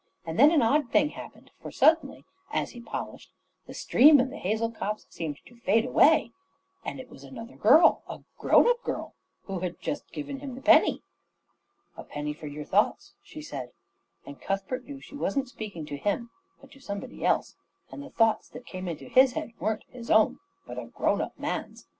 [0.25, 3.29] And then an odd thing happened, for suddenly, as he polished,
[3.67, 6.31] the stream and the hazel copse seemed to fade away;
[6.83, 10.61] and it was another girl a grown up girl who had just given him the
[10.63, 11.03] penny.
[11.97, 13.73] "A penny for your thoughts," she said,
[14.25, 17.55] and Cuthbert knew that she wasn't speaking to him, but to somebody else;
[17.91, 21.37] and the thoughts that came into his head weren't his own, but a grown up
[21.37, 21.85] man's.